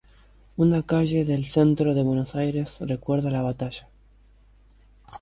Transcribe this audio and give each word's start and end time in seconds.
Una 0.57 0.81
calle 0.81 1.25
del 1.25 1.45
centro 1.45 1.93
de 1.93 2.01
Buenos 2.01 2.33
Aires 2.33 2.77
recuerda 2.79 3.29
la 3.29 3.43
batalla. 3.43 3.87